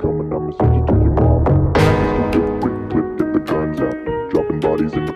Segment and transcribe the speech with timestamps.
[0.00, 1.72] coming, I'ma send you to your mama.
[1.74, 4.30] Just a whip, whip, whip, get the guns out.
[4.30, 5.12] Dropping bodies in the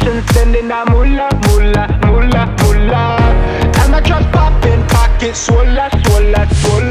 [0.00, 3.20] Attention sending a moolah, moolah, moolah, moolah,
[3.84, 6.89] And I just popping pockets, swolla, swolla, swolla.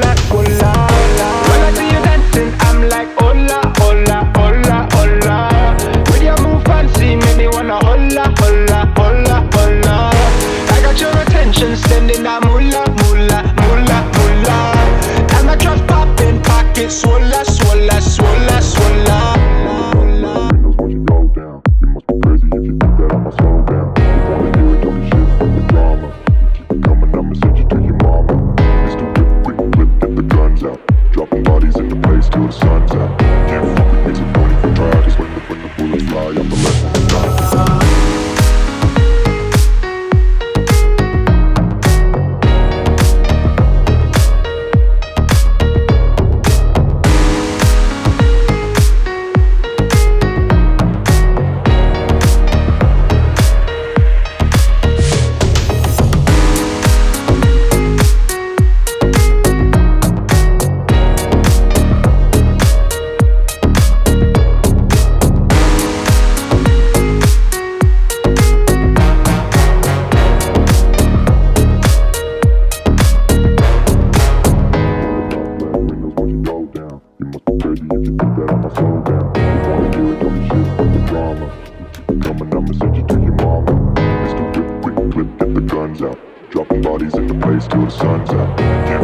[82.59, 83.72] I'ma send you to your mama.
[83.96, 84.53] Mr.
[84.53, 86.20] the whip, whip, whip, get the guns out.
[86.52, 88.59] Dropping bodies in the place till the sun's out.
[88.59, 88.98] Yeah.